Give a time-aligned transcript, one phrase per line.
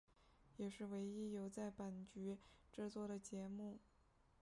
[0.57, 2.39] 也是唯一由在阪局
[2.71, 3.77] 制作的节目。